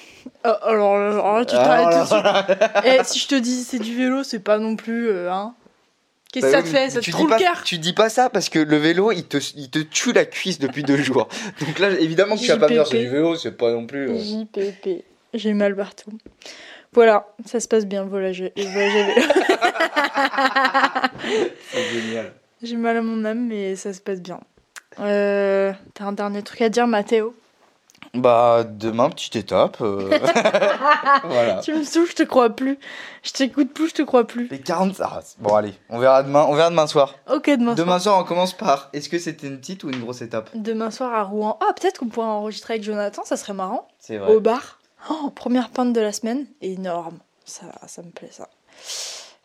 euh, 0.46 0.54
alors, 0.62 0.94
alors 0.96 1.38
là, 1.40 1.44
tu 1.44 1.54
Alors 1.56 1.66
t'arrêtes 1.66 1.86
là, 1.86 1.92
tout 1.92 2.00
de 2.00 2.06
suite. 2.06 2.22
voilà. 2.22 3.00
Eh, 3.00 3.04
si 3.04 3.18
je 3.18 3.26
te 3.28 3.34
dis 3.34 3.64
c'est 3.64 3.78
du 3.80 3.94
vélo, 3.96 4.22
c'est 4.22 4.38
pas 4.40 4.58
non 4.58 4.76
plus. 4.76 5.08
euh, 5.10 5.30
hein. 5.32 5.54
Qu'est-ce 6.32 6.46
que 6.46 6.50
Bah 6.52 6.58
ça 6.58 6.64
oui, 6.64 6.64
te 6.64 6.76
fait 6.76 6.90
Ça 6.90 7.00
te 7.00 7.10
trouve 7.10 7.30
le 7.30 7.36
cœur 7.38 7.62
Tu 7.64 7.78
dis 7.78 7.92
pas 7.92 8.08
ça 8.08 8.30
parce 8.30 8.48
que 8.48 8.58
le 8.60 8.76
vélo, 8.76 9.10
il 9.12 9.24
te, 9.24 9.38
il 9.56 9.68
te 9.70 9.78
tue 9.80 10.12
la 10.12 10.24
cuisse 10.24 10.58
depuis 10.60 10.82
deux 10.84 10.96
jours. 10.96 11.28
Donc 11.60 11.78
là, 11.80 11.90
évidemment 11.90 12.36
que 12.36 12.40
tu 12.40 12.46
vas 12.48 12.56
pas 12.58 12.68
JPP. 12.68 12.86
c'est 12.88 12.98
du 13.00 13.08
vélo, 13.08 13.34
c'est 13.36 13.56
pas 13.56 13.72
non 13.72 13.86
plus. 13.86 14.08
euh, 14.10 14.16
JPP. 14.18 15.04
J'ai 15.34 15.52
mal 15.54 15.74
partout. 15.76 16.12
Voilà, 16.92 17.26
ça 17.46 17.60
se 17.60 17.68
passe 17.68 17.86
bien, 17.86 18.04
voilà, 18.04 18.32
j'ai 18.32 18.52
voilà, 18.56 18.90
j'ai- 18.90 19.22
C'est 21.72 21.84
génial. 21.92 22.32
j'ai 22.62 22.76
mal 22.76 22.96
à 22.96 23.02
mon 23.02 23.24
âme, 23.24 23.46
mais 23.46 23.76
ça 23.76 23.92
se 23.92 24.00
passe 24.00 24.20
bien. 24.20 24.40
Euh, 24.98 25.72
T'as 25.94 26.04
un 26.04 26.12
dernier 26.12 26.42
truc 26.42 26.60
à 26.62 26.68
dire, 26.68 26.86
Mathéo? 26.86 27.34
Bah, 28.12 28.64
demain, 28.64 29.08
petite 29.10 29.36
étape. 29.36 29.80
euh, 29.80 30.08
voilà. 31.24 31.60
Tu 31.62 31.72
me 31.74 31.84
saoules, 31.84 32.08
je 32.08 32.14
te 32.16 32.22
crois 32.24 32.50
plus. 32.50 32.76
Je 33.22 33.30
t'écoute 33.32 33.72
plus, 33.72 33.90
je 33.90 33.94
te 33.94 34.02
crois 34.02 34.26
plus. 34.26 34.48
Les 34.48 34.60
40. 34.60 35.00
ah, 35.00 35.20
bon, 35.38 35.54
allez, 35.54 35.74
on 35.88 35.98
verra 35.98 36.22
demain, 36.24 36.44
on 36.48 36.54
verra 36.54 36.70
demain 36.70 36.88
soir. 36.88 37.14
Ok, 37.32 37.48
demain, 37.50 37.74
Demain 37.74 37.98
soir, 38.00 38.18
on 38.18 38.24
commence 38.24 38.52
par 38.52 38.88
est-ce 38.92 39.08
que 39.08 39.18
c'était 39.18 39.46
une 39.46 39.58
petite 39.60 39.84
ou 39.84 39.90
une 39.90 40.00
grosse 40.00 40.22
étape? 40.22 40.48
Soir. 40.50 40.62
Demain 40.62 40.90
soir 40.90 41.14
à 41.14 41.22
Rouen. 41.22 41.56
Ah, 41.60 41.72
peut-être 41.72 41.98
qu'on 41.98 42.08
pourrait 42.08 42.26
enregistrer 42.26 42.74
avec 42.74 42.84
Jonathan, 42.84 43.22
ça 43.24 43.36
serait 43.36 43.52
marrant. 43.52 43.86
C'est 44.00 44.16
vrai. 44.16 44.34
Au 44.34 44.40
bar. 44.40 44.80
Oh, 45.08 45.30
première 45.30 45.70
pinte 45.70 45.92
de 45.92 46.00
la 46.00 46.12
semaine. 46.12 46.46
Énorme. 46.62 47.18
Ça, 47.44 47.66
ça 47.86 48.02
me 48.02 48.10
plaît, 48.10 48.30
ça. 48.32 48.48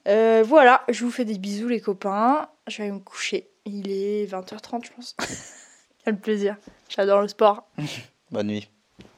Euh, 0.07 0.43
voilà, 0.45 0.81
je 0.89 1.03
vous 1.05 1.11
fais 1.11 1.25
des 1.25 1.37
bisous, 1.37 1.67
les 1.67 1.81
copains. 1.81 2.47
Je 2.67 2.77
vais 2.77 2.83
aller 2.85 2.91
me 2.93 2.99
coucher. 2.99 3.47
Il 3.65 3.89
est 3.91 4.25
20h30, 4.31 4.85
je 4.85 4.91
pense. 4.95 5.15
Quel 6.05 6.17
plaisir. 6.17 6.55
J'adore 6.89 7.21
le 7.21 7.27
sport. 7.27 7.67
Bonne 8.31 8.47
nuit. 8.47 8.69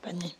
Bonne 0.03 0.19
nuit. 0.19 0.35